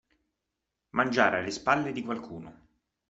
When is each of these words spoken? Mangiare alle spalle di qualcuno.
Mangiare 0.95 1.37
alle 1.37 1.51
spalle 1.51 1.91
di 1.91 2.01
qualcuno. 2.01 2.65